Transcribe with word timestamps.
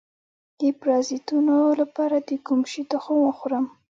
د 0.59 0.61
پرازیتونو 0.79 1.55
لپاره 1.81 2.17
د 2.29 2.31
کوم 2.47 2.61
شي 2.71 2.83
تخم 2.91 3.17
وخورم؟ 3.23 3.65